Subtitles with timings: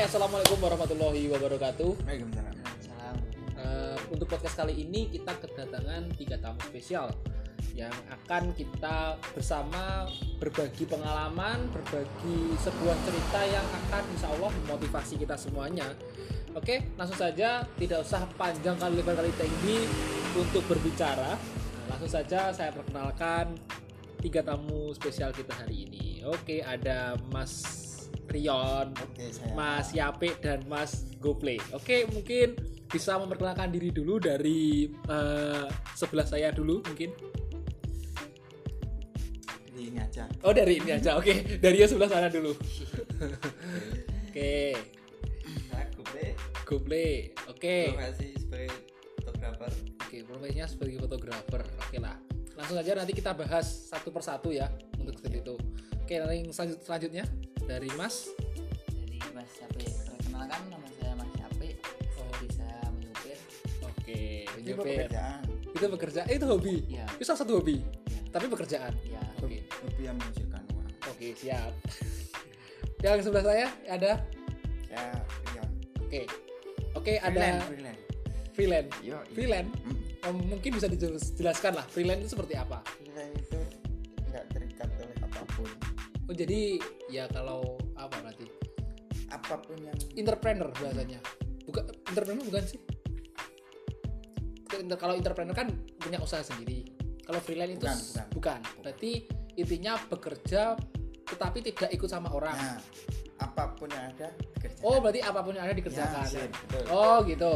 [0.00, 1.92] assalamualaikum warahmatullahi wabarakatuh.
[2.08, 2.56] Waalaikumsalam.
[2.80, 3.16] Salam.
[3.52, 7.12] Eh, untuk podcast kali ini kita kedatangan tiga tamu spesial
[7.76, 10.08] yang akan kita bersama
[10.40, 15.92] berbagi pengalaman, berbagi sebuah cerita yang akan insya Allah memotivasi kita semuanya.
[16.56, 19.84] Oke, langsung saja, tidak usah panjang kali lebar kali tinggi
[20.32, 21.36] untuk berbicara.
[21.36, 23.52] Nah, langsung saja saya perkenalkan
[24.24, 26.24] tiga tamu spesial kita hari ini.
[26.24, 27.89] Oke, ada Mas
[28.30, 29.52] Rion, Oke, saya.
[29.52, 31.58] Mas Yape dan Mas Gople.
[31.74, 32.54] Oke, mungkin
[32.86, 37.10] bisa memperkenalkan diri dulu dari eh, sebelah saya dulu mungkin.
[39.70, 40.30] Di ini aja.
[40.42, 41.18] Oh, dari ini aja.
[41.18, 42.54] Oke, dari yang sebelah sana dulu.
[44.30, 44.78] Oke,
[45.66, 46.26] Saya Guble,
[46.66, 47.10] Gople.
[47.50, 47.90] Oke.
[47.94, 48.70] profesi sebagai
[49.18, 49.72] fotografer.
[50.06, 51.62] Oke, profesinya sebagai fotografer.
[51.82, 52.14] Oke lah.
[52.54, 55.54] Langsung aja nanti kita bahas satu persatu ya untuk itu.
[56.02, 57.24] Oke, nanti yang selanjut- selanjutnya
[57.64, 58.28] dari Mas.
[58.88, 61.68] Jadi Mas Sapi, perkenalkan nama saya Mas Sapi.
[62.16, 62.24] Oh.
[62.26, 63.38] Hobi saya menyupir.
[63.82, 65.06] Oke, Itu nyopir.
[65.06, 65.40] pekerjaan.
[65.70, 66.76] Itu bekerja, eh, itu hobi.
[66.86, 67.78] Ya, Itu salah satu hobi.
[67.78, 68.92] ya, Tapi pekerjaan.
[69.04, 69.22] ya.
[69.38, 69.58] Oke.
[69.80, 70.88] Hobi yang menghasilkan uang.
[71.08, 71.72] Oke, siap.
[73.00, 74.12] Yang sebelah saya ada
[74.84, 75.08] Saya
[75.46, 75.68] Rion.
[75.98, 76.20] Oke.
[76.92, 78.02] Oke, ada Freelance, freelance.
[78.52, 78.92] freelance.
[79.00, 79.72] Yo, Freelance.
[79.80, 79.96] Hmm.
[80.20, 82.84] Oh, mungkin bisa dijelaskan lah freelance itu seperti apa?
[82.92, 83.56] Freelance itu
[84.28, 85.70] nggak terikat oleh apa pun.
[86.28, 86.76] Oh, jadi
[87.10, 88.46] ya kalau apa berarti?
[89.30, 91.20] Apa pun yang Entrepreneur bahasanya.
[91.66, 92.80] Bukan entrepreneur bukan sih?
[94.70, 96.86] Kalau entrepreneur kan punya usaha sendiri.
[97.26, 98.26] Kalau freelance itu Bukan, bukan.
[98.34, 98.60] bukan.
[98.82, 99.10] Berarti
[99.58, 100.78] intinya bekerja
[101.30, 102.54] tetapi tidak ikut sama orang.
[102.58, 102.78] nah,
[103.38, 104.82] apa pun yang ada dikerjakan.
[104.82, 106.26] Oh, berarti apa pun yang ada dikerjakan.
[106.26, 106.84] Ya, betul.
[106.90, 107.52] Oh, gitu.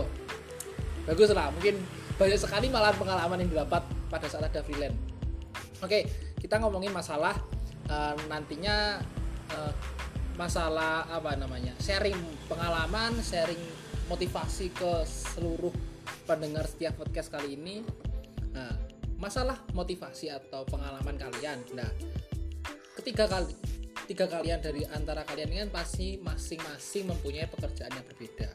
[1.11, 1.51] Bagus lah.
[1.51, 1.75] Mungkin
[2.15, 4.95] banyak sekali malah pengalaman yang didapat pada saat ada freelance.
[5.83, 6.07] Oke,
[6.39, 7.35] kita ngomongin masalah
[7.91, 9.03] eh, nantinya
[9.53, 9.73] eh,
[10.39, 11.75] masalah apa namanya?
[11.83, 12.17] Sharing
[12.49, 13.61] pengalaman, sharing
[14.09, 15.73] motivasi ke seluruh
[16.29, 17.85] pendengar setiap podcast kali ini.
[18.53, 18.73] Nah,
[19.17, 21.61] masalah motivasi atau pengalaman kalian.
[21.73, 21.89] Nah,
[23.01, 23.55] ketiga kali
[24.05, 28.49] tiga kalian dari antara kalian ini kan pasti masing-masing mempunyai pekerjaan yang berbeda.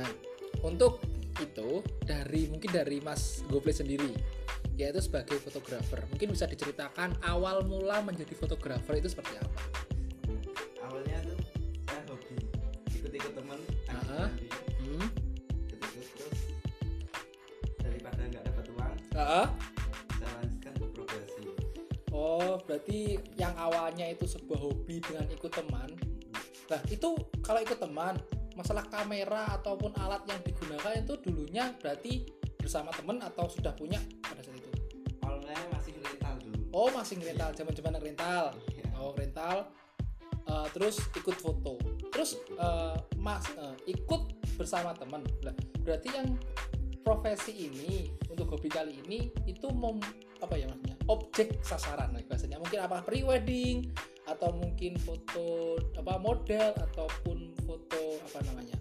[0.00, 0.10] Nah,
[0.64, 1.04] untuk
[1.38, 4.10] itu dari mungkin dari Mas Gople sendiri
[4.78, 6.06] yaitu sebagai fotografer.
[6.06, 9.87] Mungkin bisa diceritakan awal mula menjadi fotografer itu seperti apa?
[10.98, 11.38] Awalnya tuh
[11.86, 12.34] saya hobi
[12.90, 14.18] ikut-ikut temen, Aha.
[14.26, 14.50] mandi,
[14.82, 15.06] Hmm?
[15.70, 16.40] ikut-ikut terus
[17.78, 19.46] daripada nggak dapat uang, Ah,
[20.18, 21.42] saya lanjutkan ke profesi.
[22.10, 25.86] Oh, berarti yang awalnya itu sebuah hobi dengan ikut teman.
[26.66, 27.14] Nah, itu
[27.46, 28.18] kalau ikut teman,
[28.58, 32.26] masalah kamera ataupun alat yang digunakan itu dulunya berarti
[32.58, 34.70] bersama teman atau sudah punya pada saat itu?
[35.22, 36.58] Awalnya masih rental dulu.
[36.74, 38.50] Oh, masih rental, zaman-zaman rental.
[38.74, 38.90] Iya.
[38.98, 39.70] Oh, rental.
[40.48, 41.76] Eh, terus ikut foto.
[42.08, 45.20] Terus eh, Mas eh, ikut bersama teman.
[45.84, 46.40] Berarti yang
[47.04, 50.00] profesi ini untuk hobi kali ini itu mem,
[50.40, 50.96] apa ya maksudnya?
[51.08, 52.56] Objek sasaran lah bahasanya.
[52.60, 53.92] Mungkin apa pre-wedding
[54.28, 58.76] atau mungkin foto apa model ataupun foto apa namanya?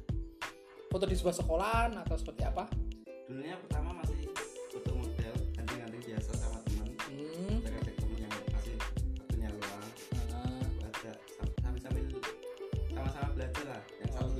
[0.88, 2.64] Foto di sebuah sekolahan atau seperti apa?
[3.28, 3.92] Dulunya pertama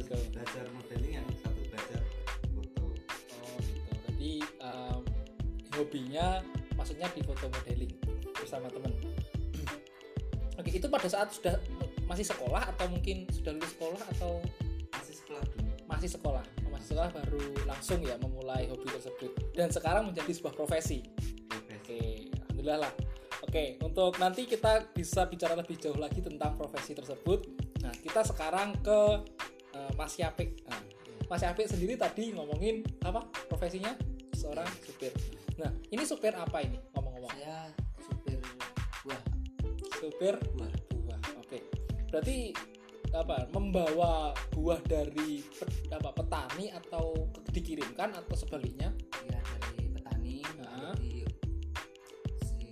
[0.08, 0.18] gitu.
[0.32, 2.02] belajar modeling yang satu belajar
[2.56, 2.86] foto
[3.44, 3.92] Oh gitu.
[4.08, 5.02] Jadi um,
[5.76, 6.28] hobinya
[6.80, 7.94] maksudnya di foto modeling
[8.40, 8.96] bersama teman.
[10.60, 11.60] Oke, itu pada saat sudah
[12.08, 14.40] masih sekolah atau mungkin sudah lulus sekolah atau
[14.96, 16.44] masih sekolah dulu masih sekolah?
[16.68, 21.04] Oh, masih sekolah baru langsung ya memulai hobi tersebut dan sekarang menjadi sebuah profesi.
[21.52, 22.94] Oke, alhamdulillah lah.
[23.48, 27.48] Oke, untuk nanti kita bisa bicara lebih jauh lagi tentang profesi tersebut.
[27.80, 29.24] Nah, kita sekarang ke
[29.98, 30.62] Mas Yapik.
[30.70, 30.82] Nah,
[31.26, 33.98] Mas Yapik sendiri tadi ngomongin apa profesinya?
[34.38, 35.10] Seorang supir.
[35.58, 36.78] Nah, ini supir apa ini?
[36.94, 37.34] Ngomong-ngomong.
[37.34, 38.38] Saya supir
[39.02, 39.22] buah.
[39.98, 40.74] Supir Buah.
[41.02, 41.22] buah.
[41.42, 41.66] Oke.
[42.14, 42.54] Berarti
[43.18, 43.50] apa?
[43.50, 45.42] Membawa buah dari
[45.90, 48.94] apa petani atau dikirimkan atau sebaliknya
[49.26, 50.46] Ya dari petani.
[50.62, 50.94] Nah.
[51.02, 51.26] Di,
[52.46, 52.70] si,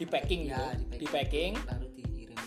[0.00, 0.96] di packing ya, gitu.
[0.96, 1.52] di Di packing.
[1.68, 2.40] Lalu dikirim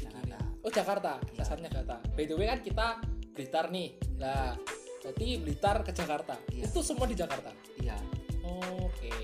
[0.00, 0.38] Jakarta.
[0.64, 2.00] Oh Jakarta, dasarnya Jakarta.
[2.16, 3.04] By the way kan kita
[3.38, 3.94] Blitar nih.
[4.18, 4.58] Nah,
[4.98, 6.34] berarti Blitar ke Jakarta.
[6.50, 6.66] Iya.
[6.66, 7.54] Itu semua di Jakarta.
[7.78, 7.94] Iya.
[8.42, 9.14] Oke,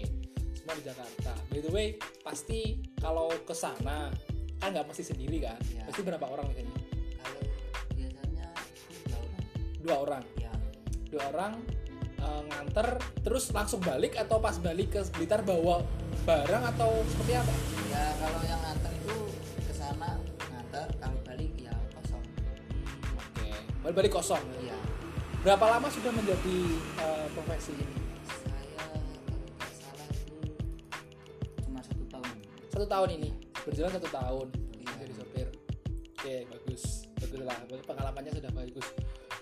[0.54, 1.34] semua di Jakarta.
[1.50, 4.14] By the way, pasti kalau ke sana
[4.62, 5.58] kan nggak mesti sendiri kan?
[5.66, 5.90] Iya.
[5.90, 6.74] Pasti berapa orang biasanya?
[7.18, 7.42] Kalau
[7.98, 8.48] biasanya
[9.02, 9.42] dua orang.
[9.82, 10.24] Dua orang.
[10.38, 10.52] Ya.
[11.10, 11.52] Dua orang
[12.22, 12.88] eh, nganter
[13.26, 15.82] terus langsung balik atau pas balik ke Blitar bawa
[16.22, 17.54] barang atau seperti apa?
[17.90, 18.62] Ya kalau yang
[23.84, 24.42] nganter itu ke sana nganter, kalau balik ya kosong.
[24.64, 24.76] Iya.
[25.44, 26.58] Berapa lama sudah menjadi
[27.04, 27.96] eh, profesi ini?
[28.24, 28.88] Saya
[29.76, 30.08] salah
[31.68, 32.36] cuma satu tahun.
[32.72, 33.30] Satu tahun ini?
[33.68, 34.46] Berjalan satu tahun.
[34.80, 34.92] Iya.
[35.04, 35.48] jadi sopir.
[36.16, 36.82] Oke bagus.
[37.20, 37.58] Bagus lah.
[37.84, 38.86] Pengalamannya sudah bagus.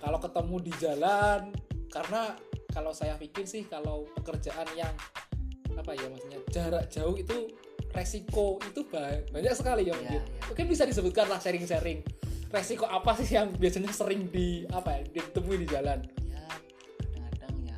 [0.03, 1.41] Kalau ketemu di jalan
[1.87, 2.21] karena
[2.75, 4.91] kalau saya pikir sih kalau pekerjaan yang
[5.73, 7.47] apa ya maksudnya jarak jauh itu
[7.93, 10.21] resiko itu ba- banyak sekali ya mungkin.
[10.21, 10.45] iya.
[10.49, 12.01] mungkin bisa disebutkan lah sharing-sharing
[12.53, 16.45] resiko apa sih yang biasanya sering di apa ya ditemui di jalan ya
[17.01, 17.77] kadang-kadang ya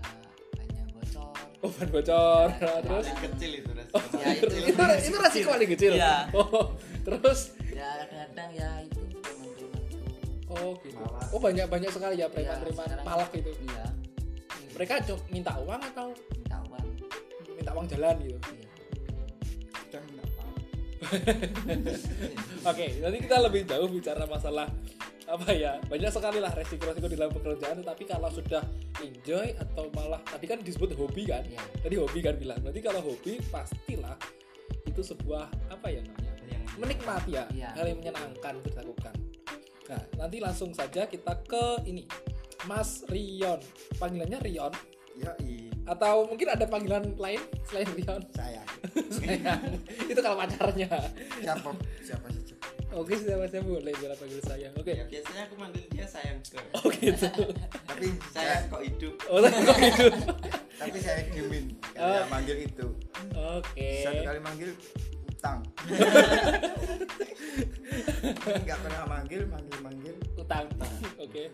[0.51, 1.31] banyak bocor
[1.61, 4.67] oh ban bocor Ya, terus Paling kecil itu resiko Oh, Ya, itu, itu.
[4.67, 6.15] itu, itu resiko paling kecil Iya.
[6.33, 8.99] oh terus ya kadang-kadang ya itu
[10.47, 10.95] Oh gitu.
[10.95, 11.27] Malak.
[11.31, 13.51] Oh banyak banyak sekali ya preman-preman sekarang- palak itu.
[13.61, 13.85] iya
[14.71, 16.85] Mereka cuma minta uang atau minta uang
[17.49, 18.39] minta uang jalan gitu.
[18.53, 18.69] iya
[22.69, 24.67] Oke, nanti kita lebih jauh bicara masalah
[25.25, 25.81] apa ya?
[25.89, 28.61] Banyak sekali lah resiko-resiko di dalam pekerjaan tetapi kalau sudah
[29.01, 31.41] enjoy atau malah tadi kan disebut hobi kan?
[31.45, 31.61] Iya.
[31.81, 32.59] tadi hobi kan bilang.
[32.61, 34.17] Berarti kalau hobi pastilah
[34.85, 36.33] itu sebuah apa ya namanya?
[36.45, 37.69] Yang menikmati ya Iya.
[37.73, 39.15] hal yang menyenangkan untuk dilakukan.
[39.85, 42.05] Nah nanti langsung saja kita ke ini.
[42.65, 43.61] Mas Rion.
[44.01, 44.73] Panggilannya Rion.
[45.15, 48.21] Ya i atau mungkin ada panggilan lain selain Rion?
[48.33, 48.61] Saya.
[49.13, 49.61] Sayang
[50.11, 50.89] itu kalau pacarnya.
[51.41, 51.69] Siapa?
[52.01, 52.55] Siapa saja
[52.95, 54.87] oke siapa siapa boleh boleh panggil sayang oke.
[54.87, 56.59] Ya biasanya aku manggil dia sayang ke.
[56.79, 57.27] Oh gitu.
[57.85, 59.13] Tapi sayang saya kok hidup.
[59.27, 60.07] Oh sayang kok gitu
[60.81, 61.65] tapi saya diemin
[61.95, 62.03] Oh.
[62.11, 62.87] kalau manggil itu.
[63.35, 63.89] Oke.
[64.03, 64.69] Satu kali manggil
[65.31, 65.59] utang.
[68.63, 70.15] Nggak pernah manggil manggil manggil.
[70.39, 70.65] Utang.
[71.19, 71.51] Oke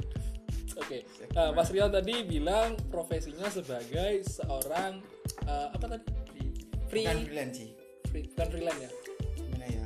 [0.81, 0.99] oke.
[1.37, 4.99] Nah, Mas Rion tadi bilang profesinya sebagai seorang
[5.45, 6.05] eh, apa tadi?
[6.89, 7.05] Free.
[7.07, 7.69] Bukan freelance sih.
[8.09, 8.91] Free bukan freelance ya?
[9.37, 9.85] Gimana ya?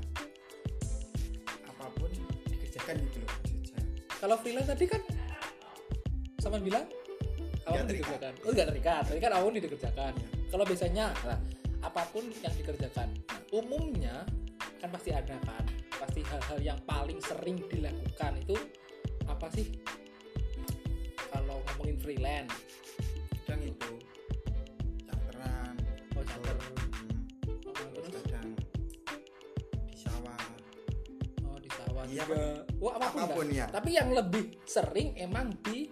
[1.69, 2.09] Apa pun
[2.47, 3.45] dikerjakan gitu loh
[4.25, 5.01] kalau freelance tadi kan
[6.41, 6.81] sama bilang
[7.61, 7.85] terikat.
[7.85, 8.33] dikerjakan.
[8.41, 9.03] Oh nggak terikat.
[9.05, 10.13] Tadi kan awal dikerjakan.
[10.17, 10.27] Iya.
[10.49, 11.39] kalau biasanya nah,
[11.85, 14.25] apa pun yang dikerjakan nah, umumnya
[14.81, 15.61] kan pasti ada kan.
[15.93, 18.57] Pasti hal-hal yang paling sering dilakukan itu
[19.29, 19.69] apa sih
[21.65, 22.53] ngomongin freelance.
[23.45, 23.91] Kadang itu
[25.05, 25.73] charteran
[26.13, 27.19] oh charter hmm,
[27.93, 28.49] terus kadang
[29.89, 30.39] di sawah.
[31.45, 32.43] Oh di sawah Iya, juga.
[32.81, 35.89] Oh apa pun, apa pun ya tapi yang lebih sering emang di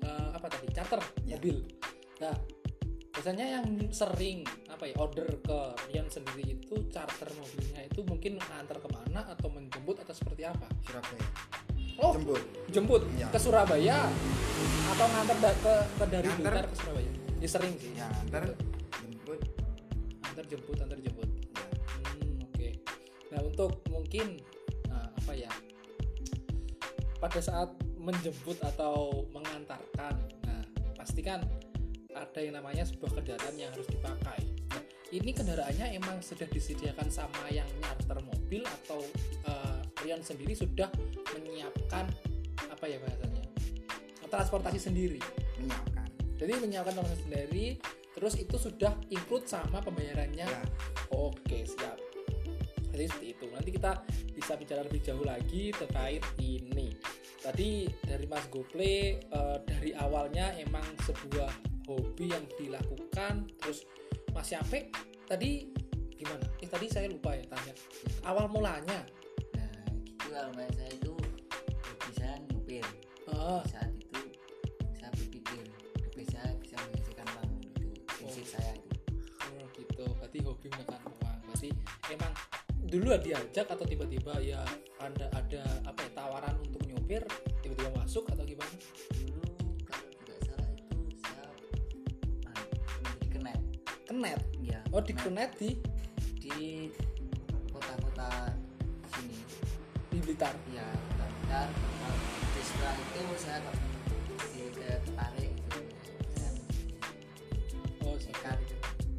[0.00, 0.66] eh, apa tadi?
[0.72, 1.36] Charter Ya.
[1.36, 1.56] mobil.
[2.20, 2.36] Nah
[3.10, 5.58] biasanya yang sering apa ya order ke
[5.92, 10.64] Rian sendiri itu charter mobilnya itu mungkin ngantar ke mana atau menjemput atau seperti apa?
[10.88, 11.28] Surabaya
[12.00, 13.26] oh jemput jemput Iya.
[13.28, 13.98] ke Surabaya
[14.90, 16.52] atau ngantar da- ke, ke dari Nganter.
[16.52, 18.52] Blitar ke Surabaya ya sering sih ya Gitu.
[19.00, 19.40] jemput
[20.22, 21.66] antar jemput antar jemput ya.
[22.06, 22.68] Hmm, oke.
[23.30, 24.26] Nah, untuk mungkin
[24.86, 25.50] nah, apa ya?
[27.16, 27.68] Pada saat
[28.00, 30.62] menjemput atau mengantarkan, nah
[30.94, 31.44] pastikan
[32.10, 34.40] ada yang namanya sebuah kendaraan yang harus dipakai.
[34.68, 39.04] Nah, ini kendaraannya emang sudah disediakan sama yang nyarter mobil atau
[39.44, 39.69] eh,
[40.00, 40.88] Rian sendiri sudah
[41.36, 42.08] menyiapkan
[42.70, 43.40] apa ya bahasanya?
[44.30, 45.18] transportasi sendiri.
[45.58, 46.06] menyiapkan
[46.38, 47.66] Jadi menyiapkan transportasi sendiri,
[48.14, 50.62] terus itu sudah include sama pembayarannya ya
[51.12, 51.98] Oke siap.
[52.94, 53.46] Jadi seperti itu.
[53.50, 53.92] Nanti kita
[54.32, 56.94] bisa bicara lebih jauh lagi terkait ini.
[57.40, 61.50] Tadi dari Mas Gople eh, dari awalnya emang sebuah
[61.90, 63.50] hobi yang dilakukan.
[63.58, 63.84] Terus
[64.30, 64.94] Mas Yapek
[65.26, 65.70] tadi
[66.14, 66.46] gimana?
[66.62, 67.74] Eh tadi saya lupa ya tanya.
[68.26, 69.19] Awal mulanya.
[70.40, 71.14] Gitu kalau kayak saya itu
[72.08, 72.84] bisa nyupir
[73.30, 74.20] Ah, saat itu
[74.96, 75.62] saya berpikir
[76.02, 78.96] hobi saya bisa menghasilkan uang itu prinsip saya itu
[79.52, 80.04] oh gitu.
[80.18, 81.36] Berarti hobi menekan uang.
[81.46, 81.68] Berarti
[82.10, 82.32] emang
[82.90, 84.64] dulu diajak atau tiba-tiba ya
[84.98, 87.22] anda ada apa ya tawaran untuk nyupir
[87.62, 88.74] tiba-tiba masuk atau gimana?
[89.14, 89.44] dulu
[89.86, 91.44] kalau tidak salah itu saya
[92.50, 92.64] ah,
[92.98, 93.60] menjadi kenet
[94.08, 94.40] Kenet.
[94.58, 95.78] ya Oh di kenet di
[96.40, 96.56] di
[97.70, 98.58] kota-kota
[100.20, 100.52] di Blitar.
[100.70, 100.84] ya
[101.16, 101.68] bentar
[102.52, 103.58] Terus setelah itu saya
[104.52, 105.80] di tertarik gitu
[108.02, 108.76] Oh, nekat gitu.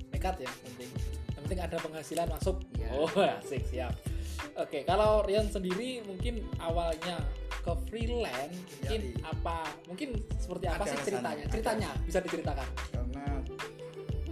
[0.10, 0.90] nekat ya penting.
[1.28, 2.56] Yang penting ada penghasilan masuk.
[2.76, 2.90] Iya.
[2.92, 3.94] Oh, asik siap.
[4.54, 7.18] Oke, kalau Rian sendiri mungkin awalnya
[7.58, 9.22] ke freelance mungkin Yoi.
[9.24, 11.30] apa mungkin seperti apa Ada sih ceritanya?
[11.40, 11.52] ada.
[11.52, 12.68] Ceritanya bisa diceritakan.
[12.92, 13.26] karena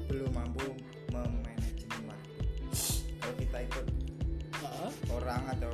[0.06, 0.66] belum mampu
[1.10, 2.38] memanajemen waktu
[3.16, 3.86] kalau kita ikut
[4.60, 4.90] Heeh.
[5.14, 5.74] orang atau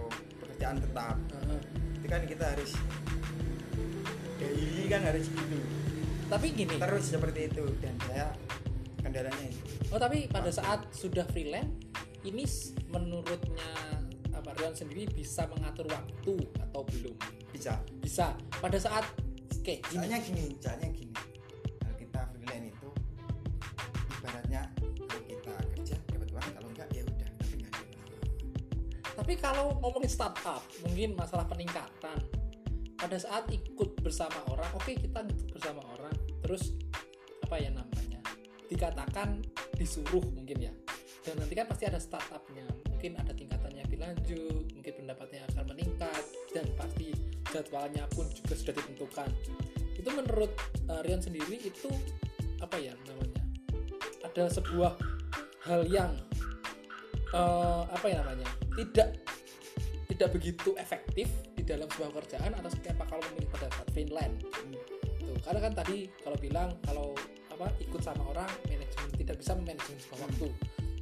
[0.65, 1.62] pekerjaan tetap heeh.
[1.95, 2.72] itu kan kita harus
[4.41, 5.57] daily kan harus gitu
[6.25, 6.74] Tapi gini.
[6.81, 8.27] terus seperti itu dan saya
[8.98, 9.62] kendalanya itu
[9.93, 11.69] Oh, tapi pada saat sudah freelance
[12.25, 12.41] ini
[12.89, 13.69] menurutnya
[14.34, 17.13] apa Rian sendiri bisa mengatur waktu atau belum?
[17.53, 18.34] bisa Bisa.
[18.57, 19.05] Pada saat
[19.55, 20.01] Oke, gini.
[20.01, 21.13] soalnya gini soalnya gini
[29.25, 32.22] Tapi kalau ngomongin startup, mungkin masalah peningkatan.
[32.94, 36.13] Pada saat ikut bersama orang, oke kita ikut bersama orang,
[36.46, 36.77] terus
[37.41, 38.22] apa ya namanya?
[38.70, 39.41] Dikatakan
[39.82, 40.74] disuruh mungkin ya.
[41.25, 46.24] Dan nanti kan pasti ada startupnya, mungkin ada tingkatannya lebih lanjut, mungkin pendapatnya akan meningkat,
[46.53, 47.10] dan pasti
[47.50, 49.29] jadwalnya pun juga sudah ditentukan.
[49.98, 50.53] Itu menurut
[50.86, 51.89] uh, Rian sendiri itu
[52.62, 53.41] apa ya namanya?
[54.22, 54.94] Ada sebuah
[55.65, 56.13] hal yang
[57.34, 59.10] eh, apa ya namanya tidak
[60.05, 61.27] tidak begitu efektif
[61.58, 64.34] di dalam sebuah pekerjaan atau seperti apa kalau memilih pada saat Finland.
[65.20, 67.17] Tuh karena kan tadi kalau bilang kalau
[67.50, 70.48] apa ikut sama orang manajemen tidak bisa manajemen sebuah waktu.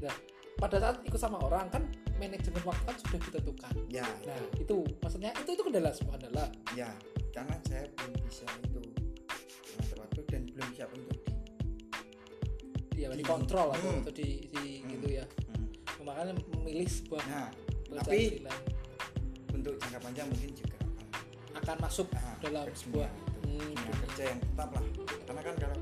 [0.06, 0.15] Nah
[0.62, 1.84] pada saat ikut sama orang kan
[2.22, 3.74] manajemen waktu kan sudah ditentukan.
[3.92, 4.08] Ya.
[4.24, 6.46] Nah itu maksudnya itu itu kendala sebuah kendala.
[6.77, 6.89] Ya
[7.34, 8.82] karena saya belum bisa itu
[9.74, 11.18] mengatur waktu dan belum siap untuk
[12.94, 14.01] di dia dikontrol atau, Hmm.
[14.06, 14.89] atau di, di Hmm.
[14.96, 15.25] gitu ya.
[15.25, 15.68] Hmm.
[16.06, 17.50] makanya memilih sebuah nah
[18.02, 18.20] tapi
[19.54, 20.78] untuk jangka panjang mungkin juga
[21.54, 23.10] akan masuk ah, dalam sebuah
[23.46, 24.84] hmm, dunia kerja yang tetap lah.
[25.24, 25.80] Karena kan kalau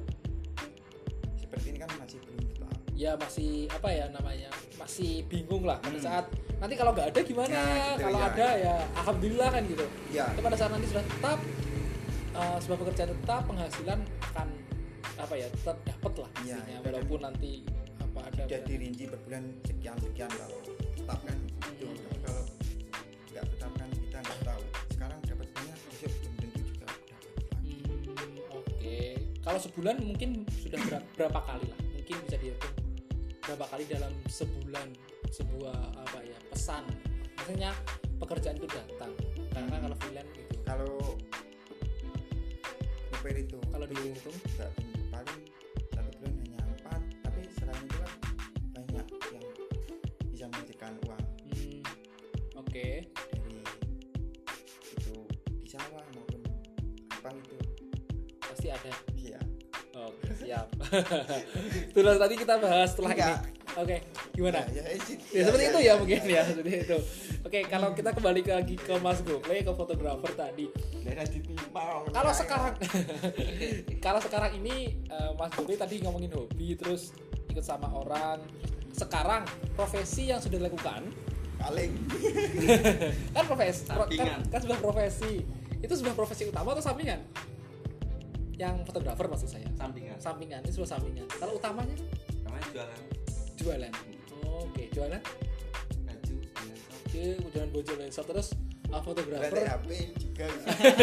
[1.39, 4.49] seperti ini kan masih belum tetap ya masih apa ya namanya?
[4.77, 6.05] Masih bingung lah pada Hmm.
[6.05, 6.25] saat
[6.61, 7.49] nanti kalau nggak ada gimana?
[7.49, 7.65] Nah,
[7.97, 8.27] gitu, kalau ya.
[8.29, 9.85] ada ya alhamdulillah kan gitu.
[10.13, 10.25] Ya.
[10.29, 11.39] Tapi pada saat nanti sudah tetap
[12.35, 13.99] uh, sebuah pekerjaan tetap penghasilan
[14.31, 14.47] akan
[15.17, 16.57] apa ya tetap dapat lah intinya.
[16.61, 17.51] itu walaupun nanti
[18.01, 20.59] apa ada tidak dirinci per bulan sekian sekian kalau
[20.97, 21.37] tetap kan
[29.51, 32.71] kalau sebulan mungkin sudah ber- berapa kali lah mungkin bisa dihitung
[33.43, 34.87] berapa kali dalam sebulan
[35.27, 35.75] sebuah
[36.07, 36.87] apa ya pesan.
[37.35, 37.75] Maksudnya
[38.15, 39.11] pekerjaan itu datang
[39.51, 40.55] karena kalau freelance gitu.
[40.63, 40.95] Kalau
[43.27, 43.95] itu kalau itu?
[43.99, 44.71] dihitung nggak
[45.11, 45.41] paling
[60.51, 60.67] Siap.
[61.95, 63.39] Terus tadi kita bahas setelah Enggak.
[63.39, 63.39] ini.
[63.71, 63.97] Oke,
[64.35, 64.59] gimana?
[64.67, 66.97] ya, ya, ya, Ya, seperti itu ya mungkin ya, seperti itu.
[67.47, 70.67] Oke, kalau kita kembali ke- lagi ke Mas Gople ke fotografer tadi.
[72.11, 72.75] Kalau sekarang
[74.05, 74.75] kalau sekarang ini
[75.07, 77.15] eh, Mas Gople tadi ngomongin hobi terus
[77.47, 78.43] ikut sama orang.
[78.91, 81.07] Sekarang profesi yang sudah dilakukan
[81.55, 81.95] paling
[83.35, 85.47] kan profesi pro- kan, kan sebuah profesi.
[85.79, 87.23] Itu sebuah profesi utama atau sampingan?
[88.61, 89.65] Yang fotografer maksud saya.
[89.73, 90.17] sampingan.
[90.17, 91.25] Sampingan ini sebuah sampingan.
[91.31, 91.95] Kalau utamanya?
[92.45, 93.01] Namanya jualan.
[93.57, 93.91] Jualan.
[94.39, 95.21] Oh, oke jualan.
[96.03, 96.35] Baju
[97.01, 98.53] oke jualan baju lensa terus
[98.83, 99.89] berarti fotografer HP
[100.19, 100.45] juga.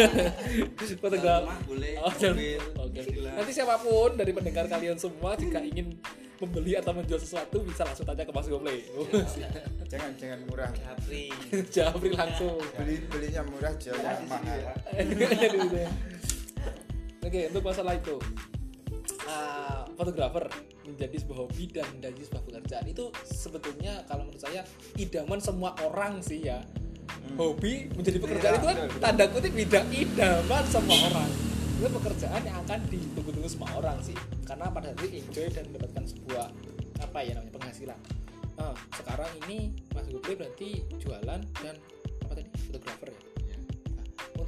[0.77, 3.31] Bisa fotografer rumah boleh Oh, dan- mobil oke gila.
[3.33, 5.97] nanti siapa pun dari pendengar kalian semua jika ingin
[6.37, 9.03] membeli atau menjual sesuatu bisa langsung tanya ke Mas Gople oh,
[9.85, 10.71] jangan jangan murah.
[10.71, 11.27] Japri.
[11.75, 12.61] Jabri langsung.
[12.77, 14.59] Beli belinya murah jualnya Ya, mahal.
[15.75, 15.89] ya.
[17.19, 18.15] oke untuk masalah itu
[19.27, 20.45] uh, fotografer
[20.89, 24.65] menjadi sebuah hobi dan menjadi sebuah pekerjaan itu sebetulnya kalau menurut saya
[24.97, 26.59] idaman semua orang sih ya.
[27.37, 28.99] Hobi menjadi pekerjaan Iya, itu kan betul.
[29.01, 31.29] tanda kutip tidak idaman semua orang.
[31.77, 34.17] Itu pekerjaan yang akan ditunggu-tunggu semua orang sih.
[34.43, 36.45] Karena pada saat itu enjoy dan mendapatkan sebuah
[36.99, 37.99] apa ya namanya penghasilan.
[38.59, 41.75] Ah, sekarang ini Mas Gople berarti jualan dan
[42.25, 43.15] apa tadi fotografer ya?
[43.15, 43.28] Iya.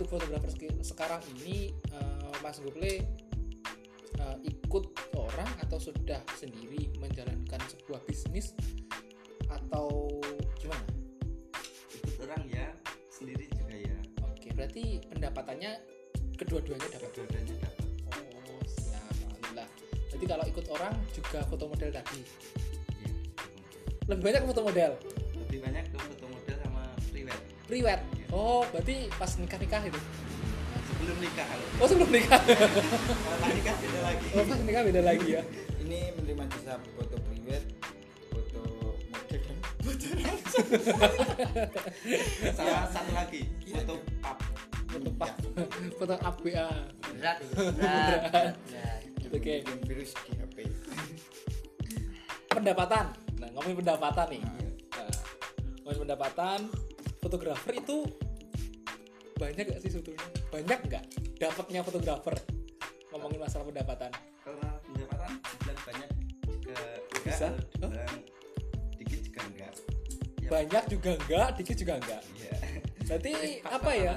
[0.01, 0.49] Untuk fotografer
[0.81, 3.05] sekarang ini eh, Mas Gople
[4.17, 8.57] eh, ikut orang atau sudah sendiri menjalankan sebuah bisnis
[9.45, 10.09] atau
[10.57, 10.81] gimana?
[12.01, 12.73] ikut orang ya
[13.13, 15.77] sendiri juga ya Oke, berarti pendapatannya
[16.33, 17.21] kedua-duanya dapat.
[17.21, 19.05] dua-duanya dapat Oh, siap.
[19.05, 19.69] Alhamdulillah.
[20.09, 22.21] Berarti kalau ikut orang juga foto model tadi.
[23.05, 23.11] Iya.
[24.09, 24.91] Lebih banyak foto model.
[25.45, 26.50] lebih banyak ke foto model
[27.71, 28.01] Priwet.
[28.03, 28.25] Iya.
[28.29, 29.95] Oh, berarti pas nikah-nikah itu.
[29.95, 32.41] Nah, sebelum nikah kalau Oh, sebelum nikah.
[33.23, 35.41] kalau pas nikah beda lagi Oh, pas nikah beda lagi ya.
[35.81, 37.63] ini menerima jasa foto priwet
[38.27, 38.61] foto
[39.81, 40.59] model dan foto
[42.53, 44.37] sama satu lagi foto pub
[44.87, 45.31] Foto pak.
[45.99, 46.67] Foto ABA.
[47.09, 48.99] berat itu berat berat, berat.
[49.31, 49.55] Oke.
[49.85, 50.57] virus di HP
[52.47, 54.43] pendapatan nah ngomongin pendapatan nih
[54.91, 55.11] nah,
[55.79, 56.59] ngomongin pendapatan
[57.21, 57.97] fotografer itu
[59.37, 60.25] banyak gak sih sebetulnya?
[60.49, 61.03] Banyak nggak
[61.37, 62.35] dapatnya fotografer?
[63.13, 64.11] Ngomongin masalah pendapatan.
[64.41, 66.09] Kalau pendapatan dibilang banyak
[66.45, 67.47] juga enggak Bisa.
[67.49, 68.21] kalau dibilang
[68.97, 69.73] dikit juga enggak
[70.41, 72.53] Ya, banyak juga enggak dikit juga enggak iya.
[73.05, 73.31] Berarti
[73.67, 74.13] apa ya?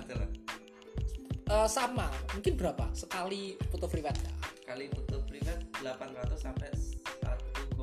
[1.44, 2.06] eh, sama.
[2.32, 2.84] Mungkin berapa?
[2.94, 4.16] Sekali foto privat
[4.64, 7.76] kali foto privat 800 sampai 1,6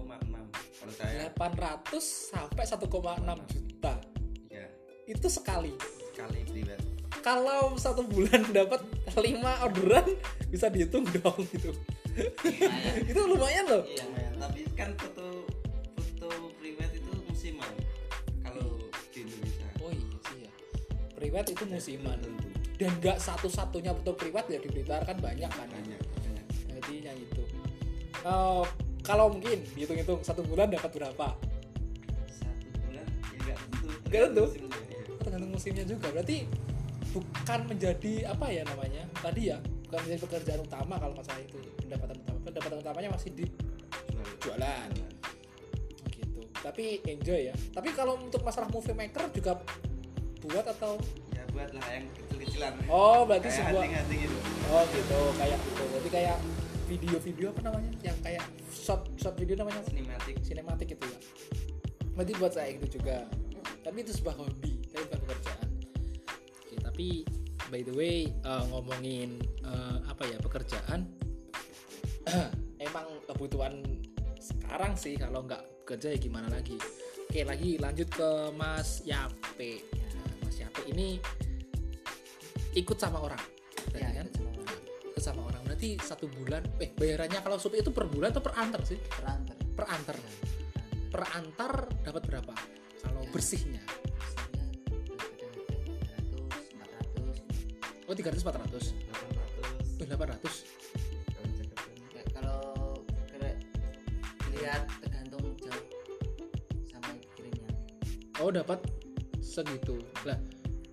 [0.81, 1.29] kalau saya.
[1.37, 2.01] 800
[2.33, 3.93] sampai 1,6 juta
[5.11, 5.75] itu sekali.
[6.11, 6.81] Sekali privat
[7.21, 8.81] kalau satu bulan dapat
[9.13, 9.21] 5
[9.65, 10.05] orderan
[10.49, 11.71] bisa dihitung dong gitu.
[12.43, 13.83] Lumayan itu lumayan loh.
[13.87, 14.05] Iya
[14.41, 15.45] tapi kan foto
[15.95, 17.71] foto privat itu musiman.
[18.41, 18.81] Kalau
[19.13, 19.67] di Indonesia.
[19.79, 20.51] Oh iya sih ya.
[21.15, 22.17] Privat itu musiman.
[22.19, 22.49] tentu.
[22.81, 25.69] Dan nggak satu-satunya foto privat ya di Blitar kan banyak kan.
[25.69, 26.45] Banyak banyak.
[26.67, 27.43] Jadi yang itu
[28.21, 28.63] Eh,
[29.01, 31.33] kalau mungkin dihitung-hitung satu bulan dapat berapa?
[32.29, 33.87] Satu bulan ya nggak tentu.
[34.09, 34.70] Nggak tentu.
[35.41, 36.07] Tergantung musimnya juga.
[36.13, 36.37] Berarti
[37.11, 39.57] bukan menjadi apa ya namanya tadi ya
[39.89, 41.57] bukan menjadi pekerjaan utama kalau masalah itu.
[41.81, 42.37] Pendapatan utama.
[42.45, 43.45] Pendapatan utamanya masih di
[44.05, 44.57] Jual.
[44.61, 44.89] jualan
[46.13, 46.41] gitu.
[46.61, 47.55] Tapi enjoy ya.
[47.73, 49.57] Tapi kalau untuk masalah movie maker juga
[50.45, 51.01] buat atau?
[51.33, 52.73] Ya buatlah yang kecil-kecilan.
[52.85, 54.37] Oh berarti kayak sebuah hunting-hunting gitu.
[54.69, 55.19] Oh gitu.
[55.41, 55.83] Kayak gitu.
[55.89, 56.37] Berarti kayak
[56.85, 57.91] video-video apa namanya?
[58.05, 59.81] Yang kayak short short video namanya?
[59.89, 61.19] Sinematik sinematik itu ya.
[62.13, 63.25] Berarti buat saya itu juga.
[63.81, 64.80] Tapi itu sebuah hobi
[67.01, 67.25] tapi
[67.73, 71.09] by the way eh, ngomongin eh, apa ya pekerjaan
[72.85, 73.81] emang kebutuhan
[74.37, 76.77] sekarang sih kalau nggak kerja ya gimana lagi.
[77.25, 79.81] Oke lagi lanjut ke Mas Yape.
[80.13, 81.17] Nah, Mas Yape ini
[82.77, 83.41] ikut sama orang
[83.97, 84.29] ya kan?
[84.29, 84.77] itu sama orang.
[85.09, 85.61] ikut sama orang.
[85.65, 89.01] Berarti satu bulan eh bayarannya kalau sup itu per bulan atau per antar sih?
[89.01, 89.57] Per antar.
[89.57, 90.33] Ya,
[91.09, 91.71] per antar
[92.05, 92.53] dapat berapa?
[93.01, 93.81] Kalau bersihnya
[98.21, 98.93] oh 300 400
[99.97, 102.93] 800 oh 800 kalau
[103.41, 103.57] Ya,
[104.53, 105.85] lihat tergantung jauh
[106.85, 107.73] sama kirimnya.
[108.37, 108.77] Oh dapat
[109.41, 109.97] segitu.
[110.21, 110.37] Lah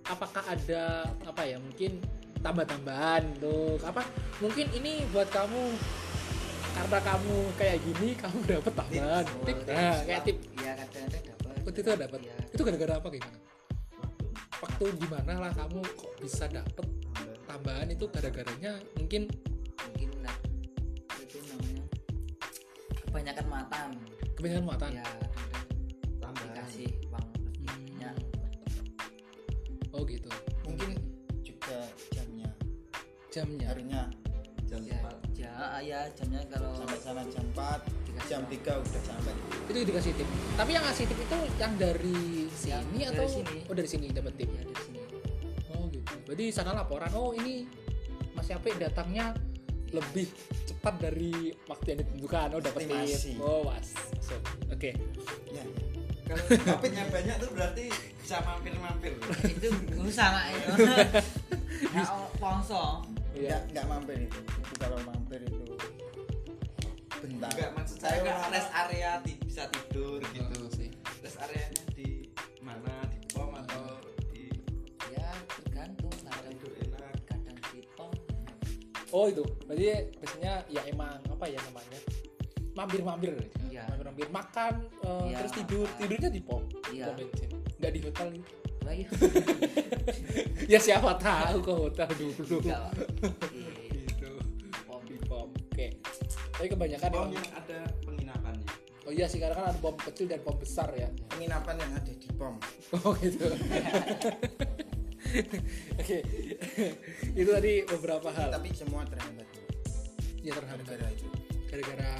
[0.09, 2.01] apakah ada apa ya mungkin
[2.41, 4.01] tambah-tambahan tuh apa
[4.41, 5.77] mungkin ini buat kamu
[6.73, 9.25] karena kamu kayak gini kamu dapat tambahan.
[9.29, 9.69] Oh, tip tips.
[9.69, 10.41] nah kayak tip.
[10.57, 11.53] Iya kadang-kadang dapat.
[11.61, 12.19] Oh, itu dapat?
[12.25, 12.33] Iya.
[12.49, 13.37] itu gara-gara apa gimana?
[14.59, 14.91] Waktu.
[14.97, 16.98] Gimana lah kamu kok bisa dapat
[17.49, 19.25] tambahan itu gara-garanya mungkin
[19.89, 20.37] mungkin nah,
[21.17, 21.83] itu namanya
[23.09, 23.89] kebanyakan matan
[24.37, 24.89] kebanyakan muatan?
[24.93, 25.07] Ya
[26.21, 26.47] tambahan.
[26.55, 28.11] dikasih uang lebihnya.
[29.91, 30.31] Oh gitu.
[30.63, 30.95] Mungkin
[31.43, 31.77] juga
[32.15, 32.49] jamnya.
[33.33, 33.67] Jamnya?
[33.67, 34.01] Harusnya
[34.69, 38.53] jam ya, 4 ja, ya jamnya kalau sampai sana jam 4 dikasih jam uang.
[38.53, 39.33] 3 udah sampai.
[39.67, 40.27] Itu dikasih tip.
[40.55, 42.21] Tapi yang ngasih tip itu yang dari
[42.53, 43.59] sini Yang atau dari sini.
[43.65, 44.49] oh dari sini dapat tip?
[44.53, 44.98] Ya dari sini
[46.29, 47.65] berarti sana laporan oh ini
[48.31, 49.33] Mas Yape datangnya
[49.89, 50.29] lebih
[50.63, 51.33] cepat dari
[51.65, 52.47] waktu yang ditentukan.
[52.53, 53.89] Oh dapat tip oh was.
[54.13, 54.91] Masuk oke.
[55.49, 55.63] Ya.
[56.29, 57.89] Kalau topiknya banyak tuh berarti
[58.21, 59.17] bisa mampir-mampir.
[59.43, 61.09] Itu usaha itu ya.
[62.37, 63.01] Sponsor
[63.33, 63.57] Iya.
[63.57, 64.37] nggak nggak mampir itu.
[64.37, 65.57] Itu kalau mampir itu
[67.19, 67.49] bentar.
[67.49, 70.08] Enggak maksud saya orang- rest area di- bisa tidur
[79.11, 79.43] oh itu.
[79.65, 79.85] Berarti
[80.17, 81.99] biasanya ya emang apa ya namanya?
[82.77, 83.33] Mampir-mampir.
[83.67, 83.83] Iya.
[83.91, 84.27] mampir-mampir.
[84.31, 85.87] Makan eh, Iya, terus tidur.
[85.87, 85.99] Makan.
[85.99, 86.63] tidurnya di pom.
[86.93, 87.05] Iya.
[87.11, 87.49] pom bensin.
[87.79, 89.03] Nggak di hotel gitu lagi.
[90.71, 92.57] Ya siapa tahu ke hotel dulu.
[92.61, 92.93] Enggak
[93.97, 94.31] gitu.
[94.85, 95.49] Pom di pom.
[95.49, 95.87] Oke.
[96.55, 98.67] Tapi kebanyakan pom yang ada penginapannya.
[99.09, 99.41] Oh iya sih.
[99.41, 101.09] Karena kan ada pom kecil dan pom besar ya.
[101.29, 102.55] Penginapan yang ada di pom.
[103.05, 103.49] Oh gitu
[106.01, 106.17] oke.
[107.39, 108.49] Itu tadi beberapa hal.
[108.53, 109.47] Tapi semua terhambat.
[110.41, 110.85] Ya terhambat.
[110.87, 111.27] Gara-gara itu.
[111.69, 112.11] Gara-gara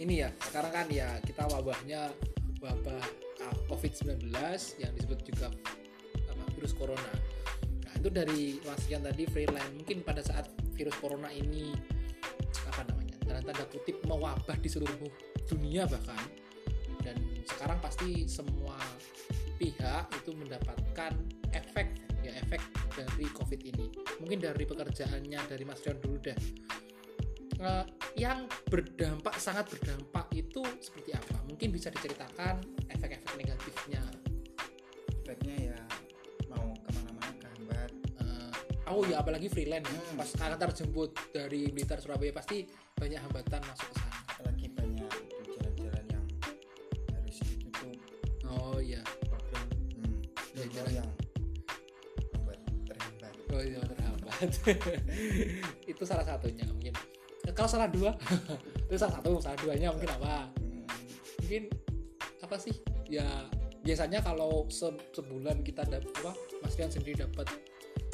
[0.00, 2.12] ini ya sekarang kan ya kita wabahnya
[2.60, 3.02] wabah
[3.44, 4.32] ah, COVID-19
[4.80, 5.52] yang disebut juga
[6.32, 7.12] apa virus corona.
[7.84, 11.72] Nah, itu dari Mas Ian tadi freelance mungkin pada saat virus corona ini
[12.68, 13.16] apa namanya?
[13.26, 15.10] dalam tanda kutip mewabah di seluruh
[15.50, 16.30] dunia bahkan
[17.02, 18.78] dan sekarang pasti semua
[19.58, 21.12] pihak itu mendapatkan
[21.50, 22.60] efek ya efek
[22.92, 23.86] dari COVID ini.
[24.18, 26.38] Mungkin dari pekerjaannya dari Mas Rian dulu deh.
[27.56, 27.84] Eh,
[28.20, 31.40] yang berdampak sangat berdampak itu seperti apa?
[31.48, 32.60] Mungkin bisa diceritakan
[32.92, 34.02] efek-efek negatifnya.
[35.26, 35.80] efeknya ya
[36.46, 37.90] mau ke mana-mana kehambat
[38.22, 39.98] Eh, oh ya apalagi freelance ya.
[39.98, 40.22] Hmm.
[40.22, 42.62] Pas antar jemput dari Blitar Surabaya pasti
[42.94, 44.05] banyak hambatan masuk ke sana.
[54.40, 55.00] Terhambat.
[55.92, 56.92] itu salah satunya mungkin.
[57.54, 58.10] Kalau salah dua,
[58.90, 60.50] itu salah satu, salah duanya mungkin apa?
[61.42, 61.62] Mungkin
[62.42, 62.74] apa sih?
[63.06, 63.26] Ya
[63.86, 67.46] biasanya kalau se- sebulan kita dapat apa Mas Rian sendiri dapat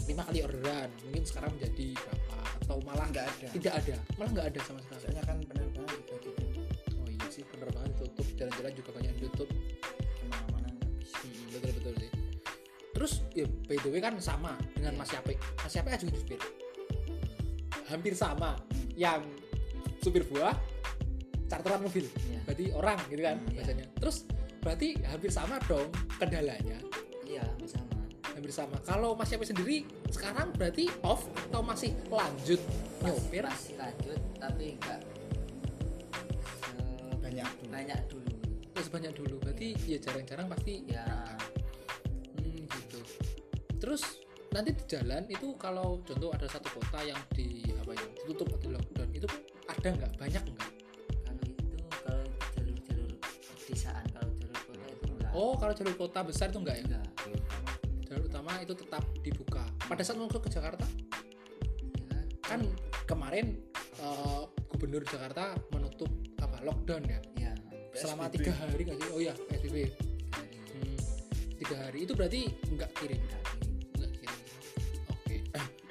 [0.04, 2.36] lima kali orderan mungkin sekarang menjadi berapa?
[2.60, 3.48] Atau malah nggak ada.
[3.56, 3.96] tidak ada?
[4.20, 5.00] Malah nggak ada sama sekali.
[5.00, 6.42] Soalnya kan penerbangan juga gitu.
[7.00, 10.68] Oh iya sih penerbangan ditutup jalan-jalan juga banyak ditutup ke mana-mana
[11.52, 12.21] betul betul sih
[13.02, 15.00] terus ya by the way kan sama dengan Iya.
[15.02, 15.34] Mas Yape.
[15.58, 16.38] Mas Yape juga supir
[17.90, 18.54] hampir sama.
[18.94, 19.26] Yang
[19.98, 20.54] supir buah
[21.50, 22.06] charteran mobil.
[22.22, 22.38] Iya.
[22.46, 23.54] berarti orang gitu kan Hmm, iya.
[23.58, 23.86] biasanya.
[23.98, 24.16] Terus
[24.62, 26.78] berarti hampir sama dong kendalanya.
[27.26, 27.98] Iya sama.
[28.22, 28.76] Hampir sama.
[28.80, 32.62] Kalau Mas Yape sendiri sekarang berarti off atau masih lanjut?
[33.02, 35.00] Mas- nyopir masih lanjut tapi enggak
[37.18, 37.68] banyak dulu.
[37.68, 38.30] banyak dulu.
[38.72, 39.34] Ya sebanyak dulu.
[39.40, 41.02] Berarti ya jarang-jarang pasti ya.
[43.82, 44.22] Terus
[44.54, 48.68] nanti di jalan itu kalau contoh ada satu kota yang di apa ya ditutup atau
[48.68, 49.26] lockdown itu
[49.64, 50.70] ada nggak banyak nggak?
[51.24, 56.46] kalau itu kalau jalur-jalur pedesaan kalau jalur kota itu enggak Oh kalau jalur kota besar
[56.52, 56.82] itu nggak ya?
[56.84, 57.06] enggak
[58.06, 59.64] Jalur utama itu tetap dibuka.
[59.88, 60.84] Pada saat masuk ke Jakarta
[62.12, 62.60] ya, kan
[63.08, 63.56] kemarin
[63.98, 66.12] eh, gubernur Jakarta menutup
[66.44, 67.52] apa lockdown ya ya
[67.96, 69.08] selama tiga hari nggak sih?
[69.16, 69.76] Oh ya PSBB.
[70.76, 70.98] Hmm,
[71.56, 73.41] tiga hari itu berarti nggak kirim.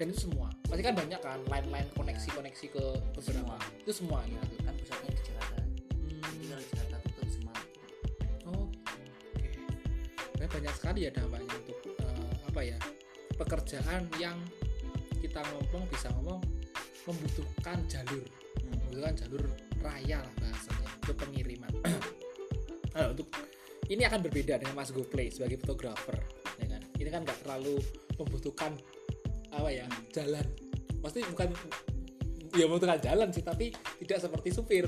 [0.02, 0.50] Dan itu semua.
[0.66, 2.84] Pasti kan banyak kan line-line koneksi-koneksi ke
[3.14, 3.54] beberapa.
[3.54, 3.58] Semua.
[3.86, 4.66] Itu semua Ya, gitu.
[4.66, 6.50] kan pusatnya di Jakarta jadi Hmm.
[6.50, 7.56] kalau Jakarta tutup semua
[8.50, 9.50] Oh, oke.
[10.18, 12.78] Sebenarnya banyak sekali ya dampaknya untuk eh, apa ya
[13.38, 14.38] pekerjaan yang
[15.22, 16.42] kita ngomong bisa ngomong
[17.06, 18.74] membutuhkan jalur, Hmm.
[18.74, 19.44] membutuhkan jalur
[19.86, 21.70] raya lah bahasanya untuk pengiriman.
[22.92, 23.30] Nah, untuk
[23.88, 26.20] ini akan berbeda dengan Mas GoPlay sebagai fotografer,
[26.60, 26.82] ya kan?
[27.00, 27.80] Ini kan nggak terlalu
[28.20, 28.76] membutuhkan
[29.52, 30.46] apa ya jalan.
[30.98, 31.48] Pasti bukan
[32.52, 34.86] ya membutuhkan jalan sih, tapi tidak seperti supir.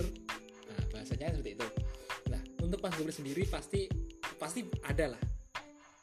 [0.65, 1.67] Nah, bahasanya seperti itu.
[2.27, 3.87] Nah, untuk Mas Gobri sendiri pasti
[4.35, 5.21] pasti ada lah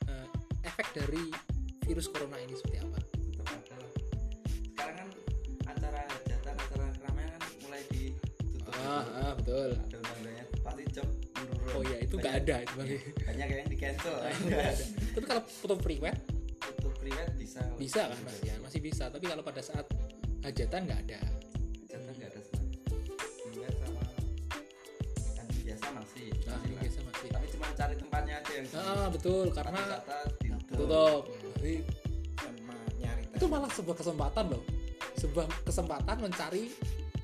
[0.07, 0.27] eh,
[0.63, 1.29] efek dari
[1.83, 2.97] virus corona ini seperti apa?
[2.97, 3.91] tetap ada lah
[4.71, 5.09] sekarang kan
[5.67, 9.13] acara hajatan acara keramaian kan mulai ditutup Ah, gitu.
[9.13, 9.71] ah, betul.
[9.75, 12.97] ada undang-undangnya pasti job menurun Oh ya itu nggak ada itu bagi.
[13.21, 14.15] banyak yang di cancel
[15.11, 16.17] Tapi kalau foto priwet
[17.51, 19.05] bisa bisa kan mas ya masih bisa.
[19.09, 19.87] Tapi kalau pada saat
[20.41, 21.21] hajatan nggak ada.
[21.83, 22.41] hajatan nggak ada
[23.43, 24.03] priwet sama
[25.35, 27.29] kan biasa masih Nah, masih biasa masih.
[27.29, 29.81] tapi cuma cari tempatnya aja yang Ah betul karena
[30.39, 31.23] ditutup tutup.
[31.59, 31.75] Jadi,
[32.39, 34.63] sama nyari itu malah sebuah kesempatan loh.
[35.17, 36.71] Sebuah kesempatan mencari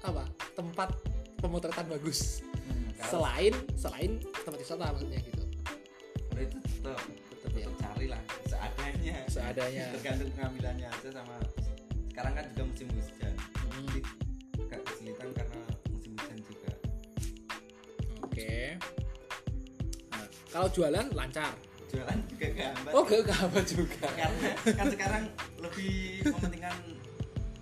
[0.03, 0.91] apa tempat
[1.39, 2.43] pemotretan bagus.
[2.67, 5.43] Hmm, Kalau- Selain selain tempat wisata maksudnya gitu.
[6.27, 6.99] kalau itu tetap
[7.31, 7.65] Tetap ya.
[7.65, 8.21] tetap cari lah
[9.25, 9.85] seadanya Seadanya.
[9.93, 11.37] tergantung pengambilannya aja sama
[12.09, 13.35] sekarang kan juga musim hujan
[13.67, 14.01] Hmm, jadi
[14.59, 16.71] agak kesulitan karena musim hujan juga
[18.19, 18.53] Oke.
[20.11, 21.53] Nah, kalau jualan lancar.
[21.87, 24.07] jualan juga gambar Oh, gak apa juga.
[24.11, 25.23] karena kan sekarang
[25.57, 25.95] lebih
[26.27, 26.77] mementingkan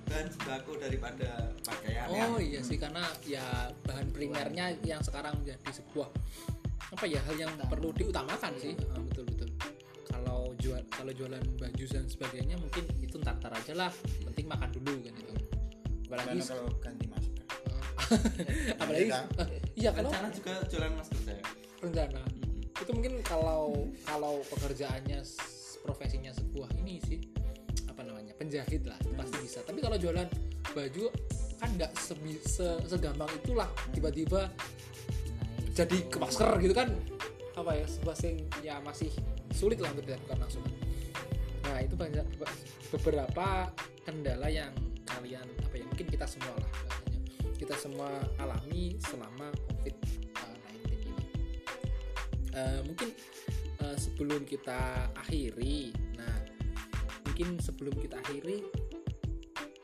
[0.05, 1.29] bahan sembako daripada
[1.61, 2.25] pakaian ya.
[2.27, 3.45] Oh iya sih karena ya
[3.83, 6.09] bahan primernya yang sekarang menjadi sebuah
[6.87, 9.04] apa ya hal yang perlu diutamakan sih betul
[11.05, 13.93] kalau jual kalau jualan baju dan sebagainya mungkin itu ntar ntar aja lah.
[14.25, 15.35] Penting makan dulu kan itu.
[16.09, 17.45] Apalagi kalau ganti masker?
[18.81, 21.41] Apalagi Kita- eh, iya kalau rencana juga jualan masker saya
[21.85, 22.23] rencana.
[22.81, 23.65] Itu mungkin kalau
[24.09, 25.21] kalau pekerjaannya
[25.85, 27.21] profesinya sebuah ini sih
[27.85, 29.61] apa namanya penjahit lah itu pasti bisa.
[29.61, 30.25] Tapi kalau jualan
[30.73, 31.05] baju
[31.61, 33.69] kan nggak sebi- se- segampang itulah.
[33.93, 35.77] Tiba-tiba Naik.
[35.77, 36.89] jadi ke masker gitu kan.
[37.61, 39.13] Apa ya sebuah sing ya masih
[39.53, 40.65] sulit lah untuk dilakukan langsung
[41.75, 42.23] nah itu banyak
[42.95, 43.67] beberapa
[44.07, 44.71] kendala yang
[45.11, 46.71] kalian apa ya mungkin kita semua lah
[47.59, 49.95] kita semua alami selama covid
[50.71, 51.13] 19 ini.
[52.55, 53.11] Eh, mungkin
[53.83, 56.35] eh, sebelum kita akhiri nah
[57.27, 58.63] mungkin sebelum kita akhiri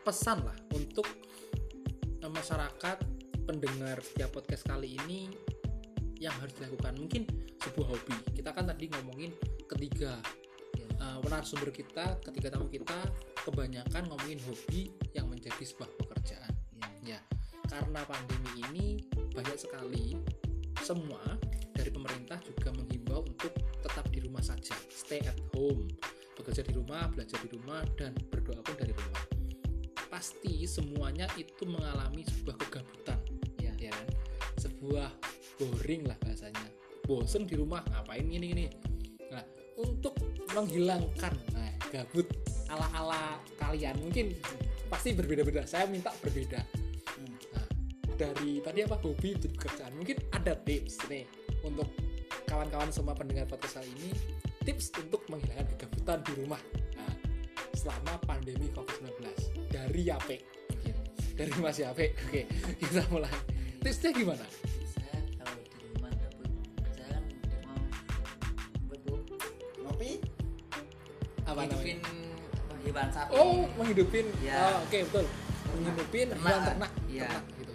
[0.07, 1.11] pesan lah untuk
[2.22, 3.03] eh, masyarakat
[3.50, 5.26] pendengar setiap podcast kali ini
[6.22, 6.94] yang harus dilakukan.
[7.00, 7.22] Mungkin
[7.59, 8.14] sebuah hobi.
[8.37, 9.35] Kita kan tadi ngomongin
[9.66, 10.20] ketiga
[11.00, 12.96] uh, narasumber kita ketiga tamu kita
[13.48, 16.52] kebanyakan ngomongin hobi yang menjadi sebuah pekerjaan.
[17.00, 17.16] Iya.
[17.16, 17.20] ya
[17.70, 18.86] karena pandemi ini
[19.32, 20.18] banyak sekali
[20.82, 21.22] semua
[21.72, 25.88] dari pemerintah juga menghimbau untuk tetap di rumah saja stay at home
[26.36, 29.22] bekerja di rumah belajar di rumah dan berdoa pun dari rumah.
[30.10, 33.18] Pasti semuanya itu mengalami sebuah kegabutan
[33.62, 33.72] Iya.
[33.78, 34.08] ya kan?
[34.58, 35.08] Sebuah
[35.60, 36.68] boring lah bahasanya.
[37.06, 38.64] Bosen di rumah ngapain ini ini
[39.80, 40.14] untuk
[40.52, 41.34] menghilangkan.
[41.56, 42.26] Nah, gabut
[42.68, 43.22] ala ala
[43.56, 43.96] kalian.
[44.00, 44.36] Mungkin
[44.92, 45.64] pasti berbeda-beda.
[45.64, 46.60] Saya minta berbeda.
[47.16, 47.36] Hmm.
[47.56, 47.66] nah,
[48.16, 48.96] dari tadi apa?
[49.00, 49.92] Hobi jadi pekerjaan.
[49.96, 51.24] Mungkin ada tips nih
[51.64, 51.88] untuk
[52.46, 54.10] kawan-kawan semua pendengar podcast kali ini.
[54.60, 56.60] Tips untuk menghilangkan kegabutan di rumah.
[57.00, 57.14] Nah,
[57.72, 59.24] selama pandemi COVID-19
[59.72, 60.36] dari Yape
[60.68, 60.96] mungkin
[61.38, 62.42] dari Mas Yape oke
[62.82, 63.32] kita mulai.
[63.80, 64.44] Tipsnya gimana
[71.50, 71.98] apa namanya hidupin
[72.80, 74.56] hewan sapi oh menghidupin Ya.
[74.56, 75.26] oh, oke betul
[75.70, 76.46] menghidupin Ternak.
[76.46, 77.28] hewan ternak Iya.
[77.28, 77.74] ternak gitu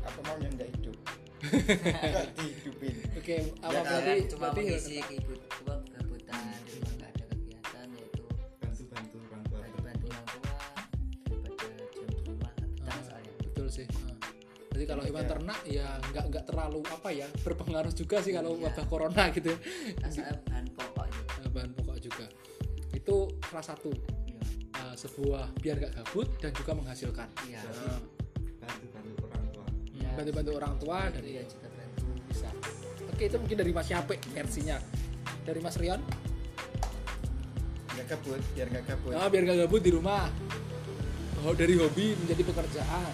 [0.00, 0.96] apa maunya nggak hidup
[1.44, 5.08] nggak dihidupin oke apa Ya, berarti cuma berarti mengisi ternak.
[5.14, 8.22] kebut apa kegabutan di rumah nggak ada kegiatan yaitu
[8.58, 10.52] bantu-bantu orang tua bantu bantu orang tua
[11.36, 14.16] daripada diam di rumah kan betah Ah, soalnya betul sih Ah.
[14.72, 15.30] jadi kalau hewan Ya.
[15.30, 18.62] ternak ya nggak nggak terlalu apa ya berpengaruh juga sih kalau Iya.
[18.66, 19.52] wabah corona gitu
[20.00, 20.93] asalnya bahan pokok
[23.04, 23.92] itu salah satu.
[24.24, 24.40] Iya.
[24.80, 27.28] Eh, sebuah biar nggak gabut dan juga menghasilkan.
[27.44, 27.60] Iya.
[27.60, 28.00] Nah,
[28.64, 29.66] bantu-bantu orang tua.
[29.92, 30.10] Iya.
[30.16, 32.48] bantu-bantu orang tua ya juga bantu bisa.
[33.12, 34.80] Oke itu mungkin dari Mas Yape versinya.
[35.44, 36.00] Dari Mas Rion?
[37.92, 40.32] Nggak kabut biar nggak kabut oh, biar nggak gabut di rumah.
[41.44, 43.12] Oh dari hobi menjadi pekerjaan.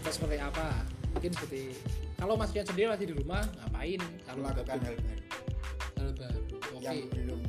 [0.00, 0.88] Atau seperti apa?
[1.12, 1.76] Mungkin seperti
[2.16, 4.00] kalau Mas Rion sendiri masih di rumah ngapain?
[4.24, 4.88] Kalau melakukan gabut?
[4.88, 5.12] hal baru.
[6.00, 6.40] Hal baru
[6.80, 6.80] oke.
[6.80, 7.40] Yang belum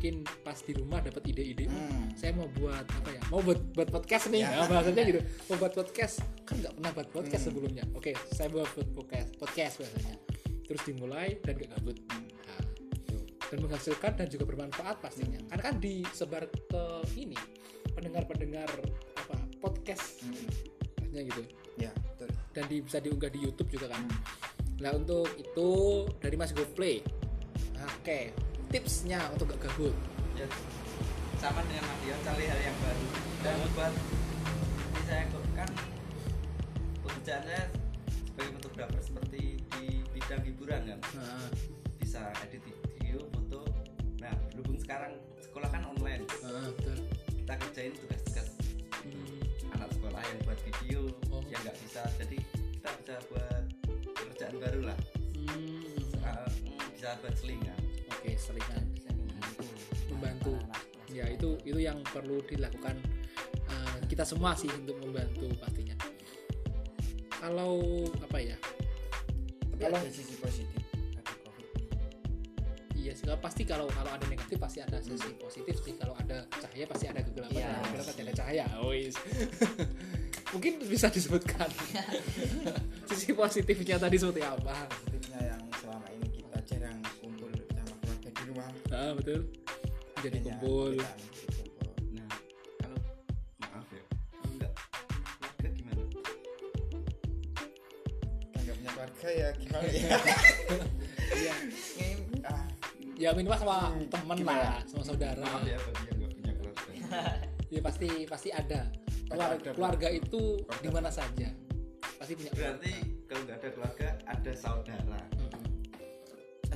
[0.00, 2.08] mungkin pas di rumah dapat ide-ide "Oh, Hmm.
[2.16, 4.48] saya mau buat apa ya mau buat buat podcast nih.
[4.48, 4.64] Ya.
[4.64, 5.20] bahasanya gitu
[5.52, 6.24] mau buat podcast.
[6.48, 7.48] Kan nggak pernah buat podcast Hmm.
[7.52, 7.84] sebelumnya.
[7.92, 10.16] Oke saya buat buat podcast podcast bahasanya
[10.64, 12.00] terus dimulai dan gak gabut.
[12.08, 12.62] Nah,
[13.44, 15.36] dan menghasilkan dan juga bermanfaat pastinya.
[15.52, 16.82] Karena kan disebar ke
[17.20, 17.36] ini
[17.92, 18.72] pendengar-pendengar
[19.20, 20.24] apa podcast.
[20.24, 21.12] Hmm.
[21.12, 21.44] gitu.
[21.76, 22.32] Ya betul.
[22.56, 24.00] Dan di, bisa diunggah di YouTube juga kan.
[24.00, 24.16] Hmm.
[24.80, 25.68] nah untuk itu
[26.24, 27.04] dari Mas GoPlay
[27.76, 28.20] oke
[28.70, 29.94] tipsnya untuk gak gabut
[30.38, 30.46] ya
[31.40, 33.06] sama dengan Mas Dion cari hal yang baru.
[33.40, 33.92] Dan membuat
[34.92, 35.24] ini saya
[35.56, 35.70] kan
[37.00, 37.64] pekerjaan saya
[38.28, 41.00] sebagai fotografer seperti di bidang hiburan kan?
[41.16, 41.48] Nah,
[41.96, 42.60] bisa edit
[43.00, 43.64] video foto.
[44.20, 46.28] Nah berhubung sekarang sekolah kan online.
[46.44, 47.08] Nah, betul.
[47.40, 48.48] Kita kerjain tugas-tugas
[49.00, 49.40] Hmm,
[49.80, 51.40] anak sekolah yang buat video Oh.
[51.48, 52.04] yang nggak bisa.
[52.20, 52.36] Jadi
[52.76, 53.64] kita bisa buat
[54.12, 54.98] pekerjaan baru lah.
[55.48, 55.88] Hmm,
[56.20, 57.79] Uh, mm, bisa buat selingan
[58.40, 58.84] selingan
[60.08, 60.56] membantu.
[61.12, 62.96] Ya itu itu yang perlu dilakukan
[63.68, 65.94] uh, kita semua sih untuk membantu pastinya.
[67.28, 68.56] Kalau apa ya?
[69.76, 70.80] Kalau- ada sisi positif
[71.16, 71.68] ada covid.
[72.96, 75.96] Iya sih pasti kalau kalau ada negatif pasti ada sisi positif sih.
[76.00, 77.60] Kalau ada cahaya pasti ada kegelapan.
[77.60, 79.16] Ada kegelapan pasti ada cahaya Wis.
[80.52, 81.68] mungkin bisa disebutkan.
[83.10, 84.86] Sisi positifnya tadi seperti apa?
[84.86, 85.49] Positifnya yang
[89.00, 89.40] ah betul.
[90.20, 90.92] Jadi Akhirnya kumpul.
[92.12, 92.28] nah
[92.76, 92.98] kalau
[93.62, 94.02] maaf ya.
[94.44, 94.72] Enggak.
[95.40, 96.02] Keluarga gimana?
[98.52, 99.88] Nggak punya keluarga ya gimana?
[101.30, 101.54] Ya.
[101.96, 102.08] Ini,
[102.44, 102.64] ah,
[103.16, 104.60] ya minimal sama Hmm, temen gimana?
[104.60, 105.40] lah sama saudara.
[105.40, 106.90] Maaf ya bagi yang nggak punya keluarga.
[107.70, 108.80] Ya pasti pasti ada.
[109.30, 110.82] Keluarga, keluarga itu Keluarga.
[110.82, 111.48] di mana saja
[112.18, 112.92] pasti punya berarti
[113.24, 115.20] kalau nggak ada keluarga ada saudara.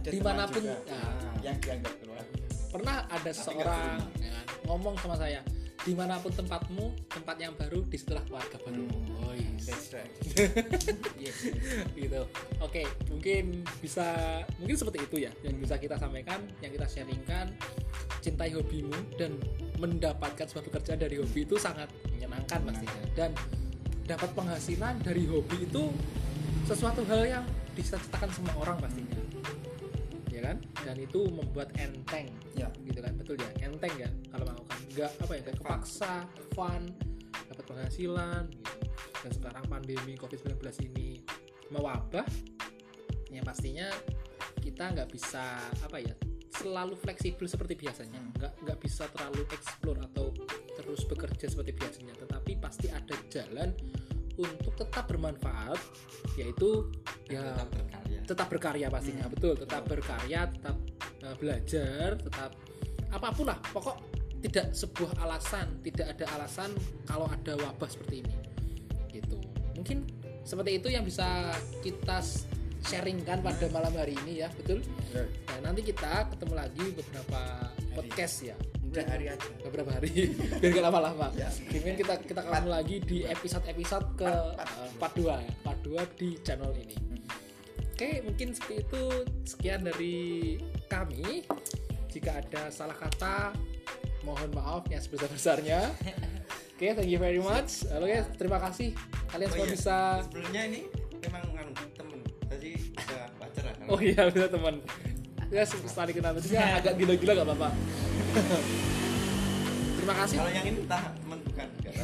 [0.04, 4.36] Ada di mana pun nah, yang dianggap keluarga pernah ada Tapi seorang ya
[4.68, 5.40] ngomong sama saya
[5.84, 8.88] di mana pun tempatmu tempat yang baru di situlah keluarga baru.
[8.88, 9.20] Hmm.
[9.20, 9.68] oh yes.
[9.68, 10.12] that's right.
[11.20, 11.44] Yes,
[12.00, 12.24] gitu.
[12.64, 17.52] Oke mungkin bisa mungkin seperti itu ya yang bisa kita sampaikan yang kita sharingkan.
[18.24, 19.36] Cintai hobimu dan
[19.76, 23.02] mendapatkan sebuah pekerjaan dari hobi itu sangat menyenangkan pastinya.
[23.12, 23.36] Dan
[24.08, 25.92] dapat penghasilan dari hobi itu
[26.64, 27.44] sesuatu hal yang
[27.76, 29.12] dicita-citakan semua orang pastinya.
[29.12, 29.13] ya
[30.44, 30.57] kan?
[30.85, 32.68] Dan itu membuat enteng ya.
[32.85, 33.16] gitu kan?
[33.16, 33.50] Betul ya?
[33.64, 35.40] Enteng ya kalau melakukan nggak apa ya?
[35.48, 36.12] Nggak kepaksa
[36.52, 36.83] fun
[37.48, 38.74] dapat penghasilan gitu.
[39.24, 40.61] Dan sekarang pandemi covid 19
[40.92, 41.24] ini
[41.72, 42.28] mewabah
[43.33, 43.88] ya pastinya
[44.61, 46.14] kita nggak bisa apa ya
[46.54, 48.20] selalu fleksibel seperti biasanya.
[48.22, 48.33] Hmm.
[48.38, 50.30] nggak nggak bisa terlalu explore atau
[50.78, 52.14] terus bekerja seperti biasanya.
[52.14, 53.74] Tetapi pasti ada jalan
[54.38, 55.78] untuk tetap bermanfaat
[56.35, 56.90] yaitu
[57.30, 59.28] ya tetap berkarya tetap berkarya pastinya.
[59.28, 59.34] Hmm.
[59.37, 60.76] betul tetap berkarya tetap
[61.22, 62.50] uh, belajar tetap
[63.12, 63.58] apa pun lah.
[63.70, 63.96] Pokok
[64.44, 66.70] tidak sebuah alasan tidak ada alasan
[67.06, 68.37] kalau ada wabah seperti ini.
[69.12, 69.38] Gitu.
[69.78, 70.04] Mungkin
[70.44, 72.20] seperti itu yang bisa kita
[72.84, 74.84] sharingkan pada malam hari ini ya betul?
[74.84, 75.24] Betul.
[75.48, 77.40] nah nanti kita ketemu lagi beberapa
[77.96, 78.56] podcast ya.
[78.84, 79.10] Udah.
[79.10, 79.48] hari aja.
[79.64, 80.30] Beberapa hari.
[80.60, 81.26] Biar gak lama-lama.
[81.34, 81.48] Ya.
[81.72, 85.52] Mungkin kita kita ketemu lagi di episode-episode ke Part- eh, part 2 ya.
[85.64, 87.14] Part 2 di channel ini
[87.94, 89.04] Oke, mungkin seperti itu.
[89.46, 90.59] Sekian dari
[90.90, 91.46] kami.
[92.11, 93.54] Jika ada salah kata,
[94.26, 95.94] mohon maaf yang sebesar-besarnya.
[96.74, 97.87] Oke, okay, thank you very much.
[97.87, 98.98] Halo guys, ya, terima kasih
[99.30, 99.74] kalian oh semua iya.
[99.78, 99.96] bisa.
[100.26, 100.80] Sebelumnya ini
[101.22, 102.18] memang anu, temen,
[102.50, 103.74] jadi bisa pacar lah.
[103.78, 103.87] Kan?
[103.87, 104.74] Oh iya, bisa teman.
[105.54, 107.68] Ya, sekali kenal terusnya agak gila-gila gak apa-apa.
[110.02, 110.37] terima kasih.
[110.42, 111.94] Kalau yang ini entah teman bukan, gak.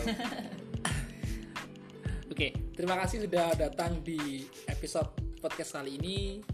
[2.31, 6.45] Oke, okay, terima kasih sudah datang di episode podcast kali ini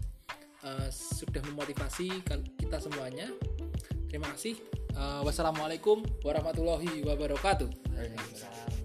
[0.63, 2.23] uh, sudah memotivasi
[2.55, 3.27] kita semuanya.
[4.07, 4.55] Terima kasih.
[4.95, 7.67] Uh, wassalamualaikum warahmatullahi wabarakatuh.
[7.93, 8.76] Waalaikumsalam.